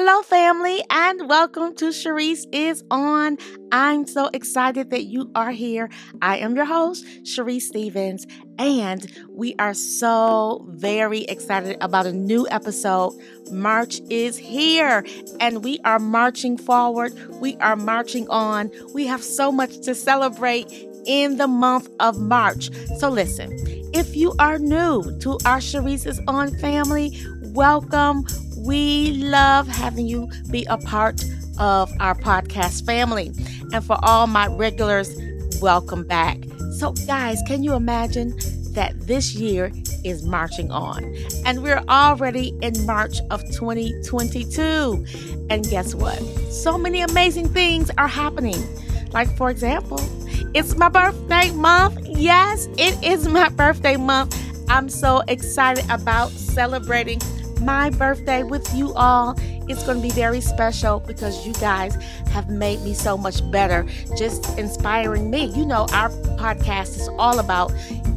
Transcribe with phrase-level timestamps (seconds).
[0.00, 3.36] Hello, family, and welcome to Sharice is on.
[3.72, 5.90] I'm so excited that you are here.
[6.22, 8.24] I am your host, Sharice Stevens,
[8.60, 13.14] and we are so very excited about a new episode.
[13.50, 15.04] March is here,
[15.40, 17.12] and we are marching forward.
[17.40, 18.70] We are marching on.
[18.94, 20.70] We have so much to celebrate
[21.06, 22.70] in the month of March.
[22.98, 23.50] So, listen,
[23.92, 28.24] if you are new to our Sharice is on family, welcome.
[28.56, 31.24] We love having you be a part
[31.58, 33.32] of our podcast family.
[33.72, 35.16] And for all my regulars,
[35.60, 36.38] welcome back.
[36.72, 38.36] So, guys, can you imagine
[38.72, 39.72] that this year
[40.04, 41.16] is marching on?
[41.44, 45.06] And we're already in March of 2022.
[45.50, 46.18] And guess what?
[46.52, 48.62] So many amazing things are happening.
[49.12, 49.98] Like, for example,
[50.54, 52.06] it's my birthday month.
[52.06, 54.36] Yes, it is my birthday month.
[54.68, 57.20] I'm so excited about celebrating
[57.60, 59.34] my birthday with you all.
[59.68, 61.94] It's going to be very special because you guys
[62.30, 63.86] have made me so much better,
[64.16, 65.46] just inspiring me.
[65.46, 67.72] You know, our podcast is all about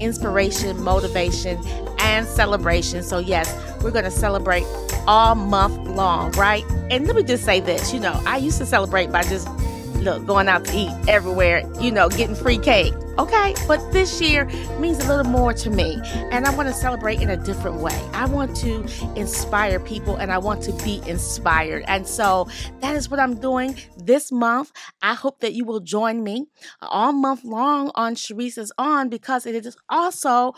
[0.00, 1.58] inspiration, motivation,
[1.98, 3.02] and celebration.
[3.02, 4.64] So, yes, we're going to celebrate
[5.06, 6.64] all month long, right?
[6.90, 9.48] And let me just say this you know, I used to celebrate by just
[9.96, 12.94] look going out to eat everywhere, you know, getting free cake.
[13.18, 14.44] Okay, but this year
[14.78, 15.98] means a little more to me,
[16.30, 17.98] and I want to celebrate in a different way.
[18.12, 21.84] I want to inspire people and I want to be inspired.
[21.86, 22.46] And so
[22.80, 24.70] that is what I'm doing this month.
[25.00, 26.46] I hope that you will join me
[26.82, 30.52] all month long on Sharice is On because it is also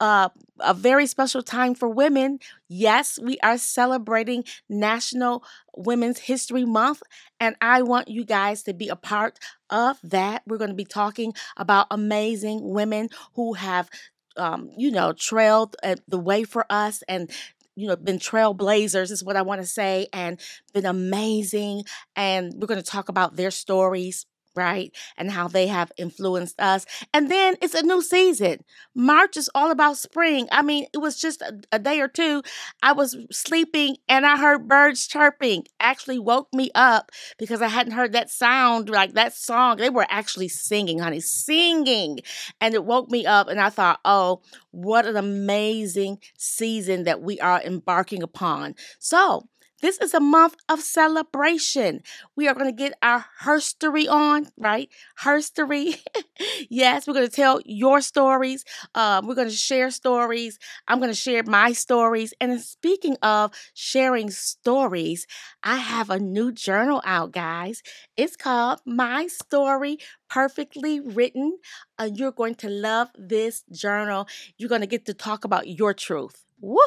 [0.00, 0.28] uh,
[0.60, 2.38] a very special time for women.
[2.68, 5.42] Yes, we are celebrating National
[5.76, 7.02] Women's History Month,
[7.40, 9.38] and I want you guys to be a part
[9.70, 10.42] of that.
[10.46, 13.88] We're going to be talking about amazing women who have,
[14.36, 17.30] um, you know, trailed uh, the way for us and
[17.78, 20.40] you know, been trailblazers, is what I want to say, and
[20.72, 21.84] been amazing.
[22.14, 24.24] And we're going to talk about their stories
[24.56, 24.94] right?
[25.16, 26.86] And how they have influenced us.
[27.12, 28.64] And then it's a new season.
[28.94, 30.48] March is all about spring.
[30.50, 32.42] I mean, it was just a, a, day or two.
[32.82, 35.66] I was sleeping and I heard birds chirping.
[35.78, 39.76] Actually woke me up because I hadn't heard that sound, like that song.
[39.76, 42.20] They were actually singing, honey, singing.
[42.60, 47.38] And it woke me up and I thought, oh, what an amazing season that we
[47.40, 48.74] are embarking upon.
[48.98, 49.48] So,
[49.82, 52.02] this is a month of celebration.
[52.34, 54.88] We are going to get our herstory on, right?
[55.22, 56.00] Herstory.
[56.70, 58.64] yes, we're going to tell your stories.
[58.94, 60.58] Uh, we're going to share stories.
[60.88, 62.32] I'm going to share my stories.
[62.40, 65.26] And speaking of sharing stories,
[65.62, 67.82] I have a new journal out, guys.
[68.16, 69.98] It's called My Story
[70.30, 71.58] Perfectly Written.
[71.98, 74.26] Uh, you're going to love this journal.
[74.56, 76.44] You're going to get to talk about your truth.
[76.60, 76.78] Woo!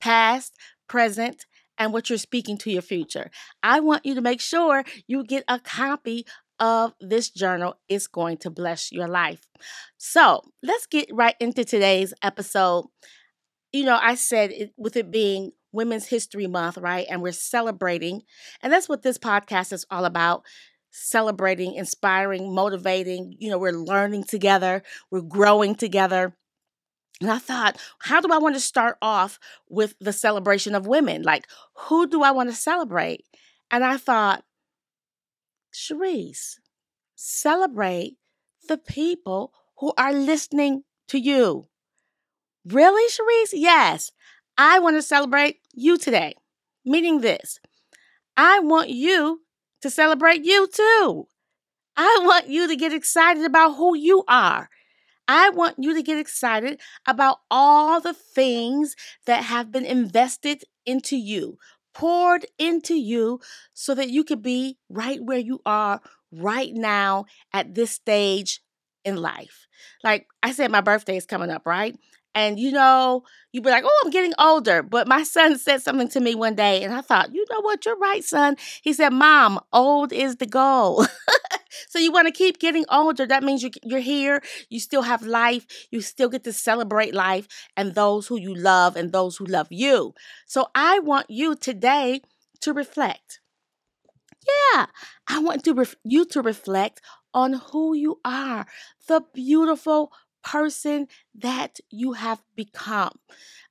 [0.00, 0.56] Past,
[0.88, 1.46] present,
[1.82, 3.28] and what you're speaking to your future.
[3.62, 6.24] I want you to make sure you get a copy
[6.60, 7.74] of this journal.
[7.88, 9.40] It's going to bless your life.
[9.98, 12.86] So let's get right into today's episode.
[13.72, 17.06] You know, I said it, with it being Women's History Month, right?
[17.10, 18.22] And we're celebrating.
[18.62, 20.44] And that's what this podcast is all about
[20.92, 23.34] celebrating, inspiring, motivating.
[23.40, 26.36] You know, we're learning together, we're growing together.
[27.22, 29.38] And I thought, how do I want to start off
[29.70, 31.22] with the celebration of women?
[31.22, 33.24] Like, who do I want to celebrate?
[33.70, 34.42] And I thought,
[35.72, 36.56] Sharice,
[37.14, 38.16] celebrate
[38.66, 41.68] the people who are listening to you.
[42.66, 43.50] Really, Sharice?
[43.52, 44.10] Yes.
[44.58, 46.34] I want to celebrate you today.
[46.84, 47.60] Meaning this
[48.36, 49.42] I want you
[49.80, 51.28] to celebrate you too.
[51.96, 54.68] I want you to get excited about who you are
[55.28, 58.96] I want you to get excited about all the things
[59.26, 61.58] that have been invested into you,
[61.94, 63.40] poured into you,
[63.74, 66.00] so that you could be right where you are
[66.32, 68.60] right now at this stage
[69.04, 69.66] in life.
[70.04, 71.96] Like I said, my birthday is coming up, right?
[72.34, 74.82] And you know, you'd be like, oh, I'm getting older.
[74.82, 77.84] But my son said something to me one day, and I thought, you know what?
[77.84, 78.56] You're right, son.
[78.82, 81.06] He said, Mom, old is the goal.
[81.88, 83.26] so you want to keep getting older.
[83.26, 87.94] That means you're here, you still have life, you still get to celebrate life and
[87.94, 90.14] those who you love and those who love you.
[90.46, 92.22] So I want you today
[92.60, 93.40] to reflect.
[94.46, 94.86] Yeah,
[95.28, 97.00] I want to ref- you to reflect
[97.34, 98.66] on who you are,
[99.06, 103.18] the beautiful person that you have become.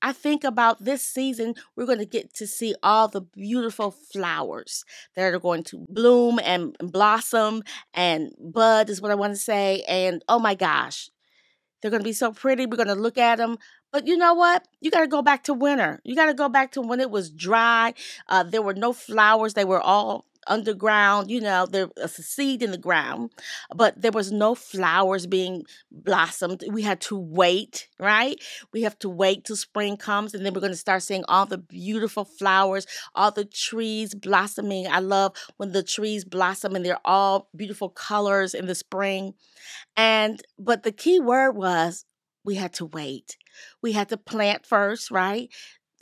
[0.00, 4.84] I think about this season, we're going to get to see all the beautiful flowers
[5.16, 7.62] that are going to bloom and blossom
[7.92, 9.82] and bud, is what I want to say.
[9.88, 11.10] And oh my gosh,
[11.80, 12.66] they're going to be so pretty.
[12.66, 13.58] We're going to look at them,
[13.92, 14.66] But you know what?
[14.80, 16.00] You got to go back to winter.
[16.04, 17.94] You got to go back to when it was dry.
[18.28, 19.54] Uh, there were no flowers.
[19.54, 23.30] They were all underground, you know, there a seed in the ground,
[23.74, 26.64] but there was no flowers being blossomed.
[26.70, 28.42] We had to wait, right?
[28.72, 31.46] We have to wait till spring comes and then we're going to start seeing all
[31.46, 34.86] the beautiful flowers, all the trees blossoming.
[34.86, 39.34] I love when the trees blossom and they're all beautiful colors in the spring.
[39.96, 42.04] And but the key word was
[42.44, 43.36] we had to wait.
[43.82, 45.50] We had to plant first, right?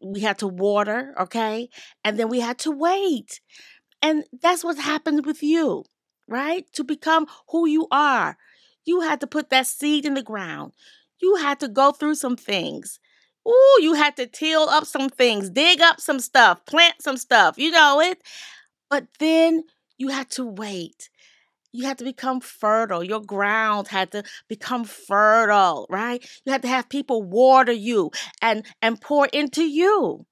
[0.00, 1.68] We had to water, okay?
[2.04, 3.40] And then we had to wait.
[4.02, 5.84] And that's what happened with you,
[6.26, 6.66] right?
[6.74, 8.36] To become who you are,
[8.84, 10.72] you had to put that seed in the ground.
[11.20, 13.00] You had to go through some things.
[13.46, 17.58] Ooh, you had to till up some things, dig up some stuff, plant some stuff,
[17.58, 18.22] you know it.
[18.90, 19.64] But then
[19.96, 21.10] you had to wait.
[21.72, 23.04] You had to become fertile.
[23.04, 26.26] Your ground had to become fertile, right?
[26.44, 28.10] You had to have people water you
[28.40, 30.26] and and pour into you.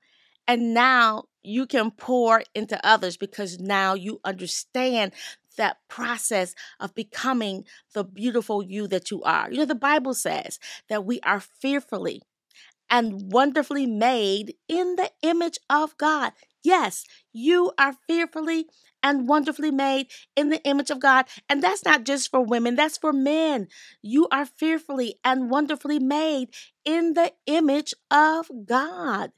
[0.49, 5.12] And now you can pour into others because now you understand
[5.56, 7.64] that process of becoming
[7.94, 9.50] the beautiful you that you are.
[9.50, 10.58] You know, the Bible says
[10.88, 12.20] that we are fearfully
[12.90, 16.32] and wonderfully made in the image of God.
[16.62, 18.66] Yes, you are fearfully
[19.06, 21.26] and wonderfully made in the image of God.
[21.49, 23.69] And that's not just for women, that's for men.
[24.03, 26.49] You are fearfully and wonderfully made
[26.85, 29.31] in the image of God.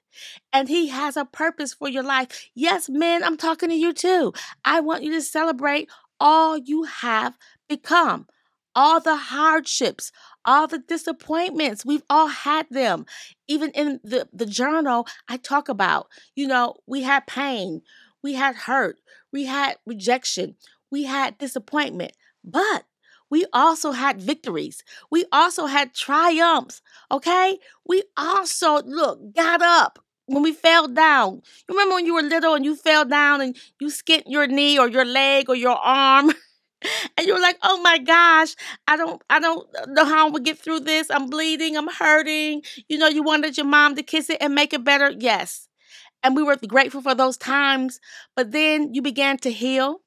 [0.55, 2.49] And He has a purpose for your life.
[2.55, 4.33] Yes, men, I'm talking to you too.
[4.65, 7.37] I want you to celebrate all you have
[7.69, 8.27] become,
[8.75, 10.11] all the hardships,
[10.47, 11.85] all the disappointments.
[11.85, 13.05] We've all had them.
[13.47, 17.83] Even in the, the journal, I talk about, you know, we had pain,
[18.23, 18.99] we had hurt,
[19.33, 20.57] we had rejection,
[20.91, 22.13] we had disappointment,
[22.45, 22.85] but
[23.31, 24.83] we also had victories.
[25.11, 26.81] We also had triumphs.
[27.11, 27.59] Okay.
[27.87, 31.43] We also, look, got up when we fell down.
[31.69, 34.79] You remember when you were little and you fell down and you skinned your knee
[34.79, 36.33] or your leg or your arm?
[37.19, 38.55] and you were like, "Oh my gosh,
[38.87, 41.11] I don't, I don't know how I'm gonna get through this.
[41.11, 41.77] I'm bleeding.
[41.77, 45.13] I'm hurting." You know, you wanted your mom to kiss it and make it better.
[45.19, 45.68] Yes,
[46.23, 48.01] and we were grateful for those times.
[48.35, 50.01] But then you began to heal.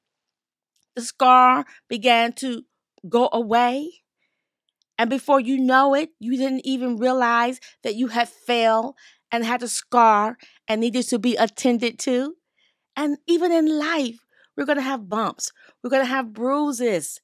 [0.94, 2.64] The scar began to
[3.08, 4.02] go away.
[4.98, 8.94] And before you know it, you didn't even realize that you had failed
[9.30, 10.36] and had a scar
[10.68, 12.34] and needed to be attended to.
[12.94, 14.18] And even in life,
[14.56, 15.50] we're going to have bumps,
[15.82, 17.20] we're going to have bruises,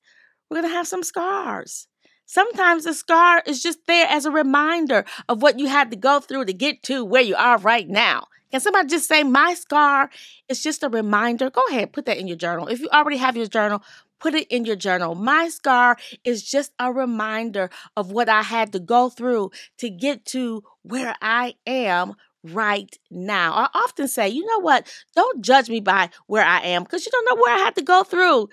[0.51, 1.87] we're going to have some scars.
[2.31, 6.21] Sometimes the scar is just there as a reminder of what you had to go
[6.21, 8.27] through to get to where you are right now.
[8.51, 10.11] Can somebody just say, My scar
[10.47, 11.49] is just a reminder?
[11.49, 12.69] Go ahead, put that in your journal.
[12.69, 13.83] If you already have your journal,
[14.21, 15.15] put it in your journal.
[15.15, 20.27] My scar is just a reminder of what I had to go through to get
[20.27, 22.13] to where I am
[22.45, 23.55] right now.
[23.55, 24.87] I often say, you know what?
[25.17, 27.83] Don't judge me by where I am because you don't know where I had to
[27.83, 28.51] go through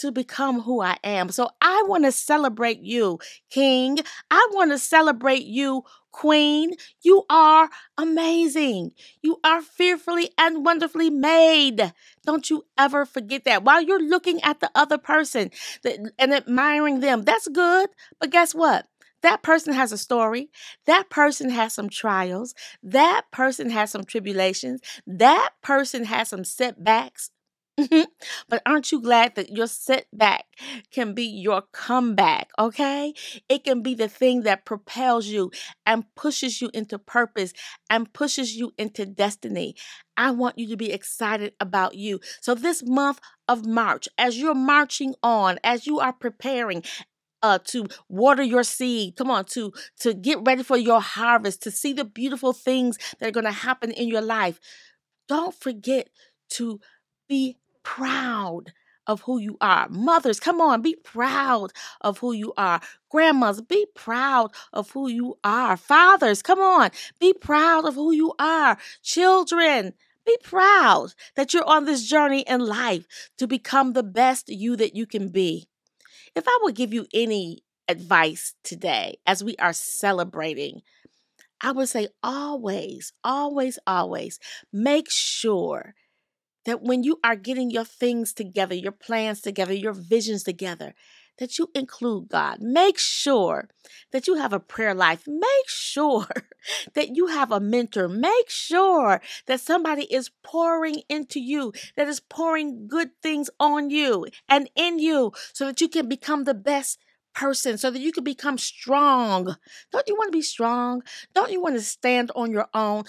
[0.00, 1.30] to become who I am.
[1.30, 3.18] So I want to celebrate you,
[3.50, 3.98] King.
[4.30, 6.72] I want to celebrate you, Queen.
[7.02, 8.92] You are amazing.
[9.22, 11.92] You are fearfully and wonderfully made.
[12.24, 13.62] Don't you ever forget that.
[13.62, 15.50] While you're looking at the other person
[15.84, 17.90] and admiring them, that's good.
[18.18, 18.86] But guess what?
[19.22, 20.48] That person has a story.
[20.86, 22.54] That person has some trials.
[22.82, 24.80] That person has some tribulations.
[25.06, 27.30] That person has some setbacks.
[28.48, 30.44] But aren't you glad that your setback
[30.90, 32.50] can be your comeback?
[32.58, 33.14] Okay.
[33.48, 35.50] It can be the thing that propels you
[35.86, 37.52] and pushes you into purpose
[37.88, 39.74] and pushes you into destiny.
[40.16, 42.20] I want you to be excited about you.
[42.40, 46.82] So, this month of March, as you're marching on, as you are preparing,
[47.42, 51.70] uh, to water your seed come on to to get ready for your harvest to
[51.70, 54.60] see the beautiful things that are going to happen in your life
[55.28, 56.08] don't forget
[56.50, 56.80] to
[57.28, 58.72] be proud
[59.06, 59.88] of who you are.
[59.88, 62.80] Mothers, come on, be proud of who you are.
[63.10, 65.76] Grandmas, be proud of who you are.
[65.76, 68.78] Fathers, come on, be proud of who you are.
[69.02, 69.94] Children,
[70.24, 73.06] be proud that you're on this journey in life
[73.38, 75.66] to become the best you that you can be.
[76.36, 80.82] If I would give you any advice today as we are celebrating,
[81.60, 84.38] I would say always, always, always
[84.72, 85.94] make sure
[86.64, 90.94] that when you are getting your things together, your plans together, your visions together,
[91.38, 92.60] that you include God.
[92.60, 93.68] Make sure
[94.12, 95.26] that you have a prayer life.
[95.26, 96.26] Make sure
[96.94, 98.08] that you have a mentor.
[98.08, 104.26] Make sure that somebody is pouring into you, that is pouring good things on you
[104.48, 106.98] and in you so that you can become the best
[107.34, 109.56] person so that you can become strong.
[109.92, 111.02] Don't you want to be strong?
[111.34, 113.04] Don't you want to stand on your own?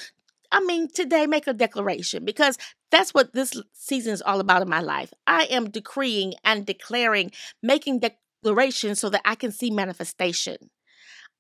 [0.52, 2.58] I mean, today make a declaration because
[2.92, 5.14] that's what this season is all about in my life.
[5.26, 7.32] I am decreeing and declaring,
[7.64, 10.58] making declarations so that I can see manifestation.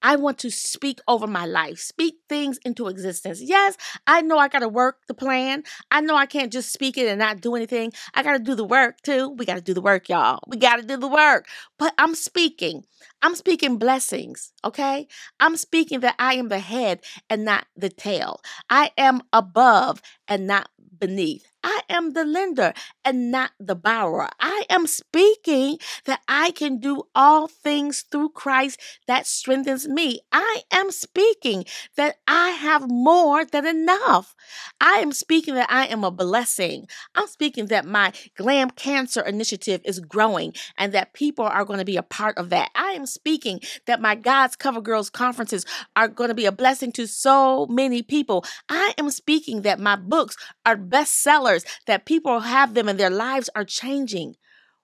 [0.01, 3.41] I want to speak over my life, speak things into existence.
[3.41, 3.77] Yes,
[4.07, 5.63] I know I got to work the plan.
[5.91, 7.93] I know I can't just speak it and not do anything.
[8.13, 9.29] I got to do the work too.
[9.29, 10.39] We got to do the work, y'all.
[10.47, 11.47] We got to do the work.
[11.77, 12.83] But I'm speaking.
[13.21, 15.07] I'm speaking blessings, okay?
[15.39, 18.41] I'm speaking that I am the head and not the tail.
[18.69, 21.50] I am above and not beneath.
[21.63, 22.73] I am the lender
[23.05, 24.29] and not the borrower.
[24.39, 30.21] I am speaking that I can do all things through Christ that strengthens me.
[30.31, 31.65] I am speaking
[31.97, 34.35] that I have more than enough.
[34.79, 36.87] I am speaking that I am a blessing.
[37.15, 41.85] I'm speaking that my Glam Cancer initiative is growing and that people are going to
[41.85, 42.71] be a part of that.
[42.75, 45.65] I am speaking that my God's Cover Girls conferences
[45.95, 48.45] are going to be a blessing to so many people.
[48.69, 51.50] I am speaking that my books are bestsellers
[51.87, 54.35] that people have them and their lives are changing.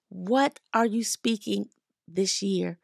[0.10, 1.70] What are you speaking
[2.08, 2.80] this year?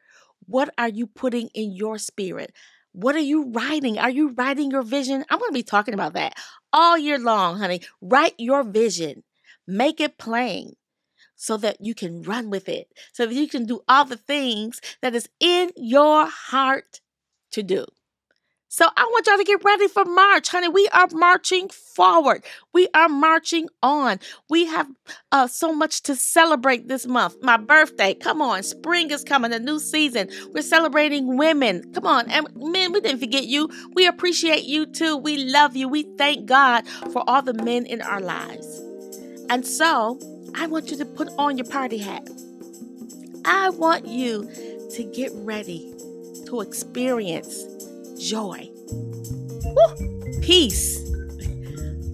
[0.45, 2.53] What are you putting in your spirit?
[2.91, 3.97] What are you writing?
[3.97, 5.25] Are you writing your vision?
[5.29, 6.35] I'm going to be talking about that
[6.71, 7.81] all year long, honey.
[8.01, 9.23] Write your vision,
[9.67, 10.73] make it plain
[11.35, 14.81] so that you can run with it, so that you can do all the things
[15.01, 17.01] that is in your heart
[17.51, 17.85] to do.
[18.73, 20.67] So I want y'all to get ready for March, honey.
[20.67, 22.43] We are marching forward.
[22.73, 24.19] We are marching on.
[24.49, 24.89] We have
[25.31, 27.35] uh, so much to celebrate this month.
[27.43, 28.63] My birthday, come on.
[28.63, 30.27] Spring is coming, a new season.
[30.55, 31.93] We're celebrating women.
[31.93, 32.31] Come on.
[32.31, 33.69] And men, we didn't forget you.
[33.93, 35.17] We appreciate you too.
[35.17, 35.87] We love you.
[35.87, 38.81] We thank God for all the men in our lives.
[39.51, 40.19] And so
[40.55, 42.27] I want you to put on your party hat.
[43.45, 44.49] I want you
[44.95, 45.93] to get ready
[46.47, 47.67] to experience
[48.23, 48.69] joy,
[49.65, 50.41] Woo!
[50.41, 50.97] peace,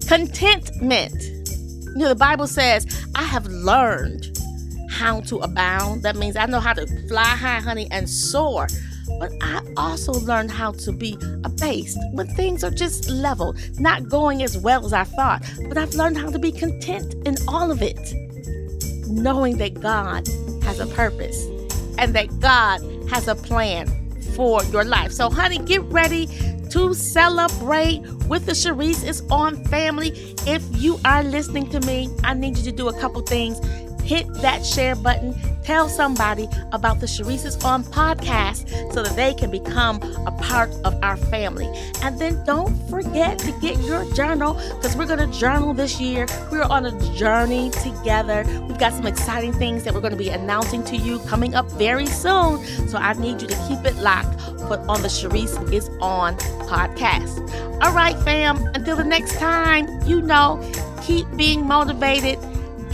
[0.08, 1.22] contentment.
[1.22, 4.36] You know, the Bible says, I have learned
[4.90, 6.02] how to abound.
[6.02, 8.66] That means I know how to fly high, honey, and soar.
[9.18, 14.42] But I also learned how to be abased when things are just level, not going
[14.42, 15.42] as well as I thought.
[15.68, 17.98] But I've learned how to be content in all of it,
[19.08, 20.28] knowing that God
[20.62, 21.44] has a purpose
[21.98, 23.99] and that God has a plan
[24.34, 25.12] for your life.
[25.12, 26.28] So, honey, get ready
[26.70, 30.10] to celebrate with the Sharice is on family.
[30.46, 33.58] If you are listening to me, I need you to do a couple things
[34.10, 35.32] hit that share button.
[35.62, 40.98] Tell somebody about the Sharice's On podcast so that they can become a part of
[41.04, 41.70] our family.
[42.02, 46.26] And then don't forget to get your journal because we're going to journal this year.
[46.50, 48.44] We're on a journey together.
[48.66, 51.70] We've got some exciting things that we're going to be announcing to you coming up
[51.72, 52.66] very soon.
[52.88, 56.36] So I need you to keep it locked for on the Sharice is On
[56.66, 57.38] podcast.
[57.80, 58.56] All right, fam.
[58.74, 60.60] Until the next time, you know,
[61.00, 62.40] keep being motivated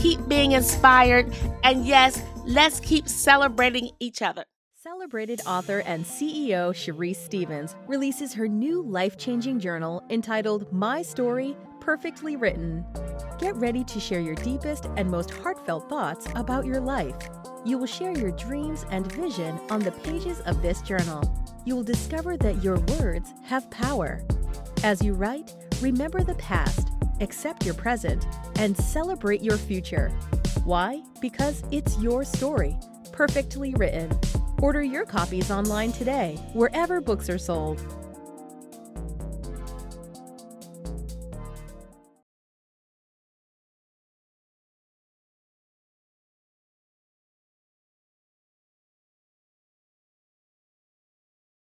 [0.07, 1.35] keep being inspired,
[1.65, 4.45] and yes, let's keep celebrating each other.
[4.81, 11.57] Celebrated author and CEO Sharice Stevens releases her new life changing journal entitled My Story
[11.81, 12.85] Perfectly Written.
[13.41, 17.17] Get ready to share your deepest and most heartfelt thoughts about your life.
[17.65, 21.21] You will share your dreams and vision on the pages of this journal.
[21.65, 24.23] You will discover that your words have power.
[24.85, 28.27] As you write, remember the past accept your present,
[28.59, 30.11] and celebrate your future.
[30.65, 31.03] Why?
[31.21, 32.77] Because it's your story,
[33.13, 34.11] perfectly written.
[34.63, 37.81] Order your copies online today, wherever books are sold.